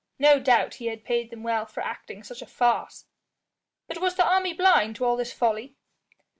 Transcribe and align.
No 0.17 0.39
doubt 0.39 0.73
he 0.81 0.87
had 0.87 1.03
paid 1.03 1.29
them 1.29 1.43
well 1.43 1.67
for 1.67 1.81
acting 1.83 2.23
such 2.23 2.41
a 2.41 2.47
farce." 2.47 3.05
"But 3.87 4.01
was 4.01 4.15
the 4.15 4.25
army 4.27 4.51
blind 4.51 4.95
to 4.95 5.05
all 5.05 5.15
this 5.15 5.31
folly?" 5.31 5.75